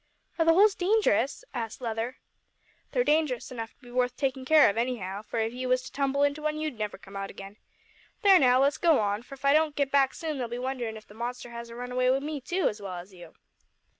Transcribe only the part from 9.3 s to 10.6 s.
if I don't git back soon, they'll be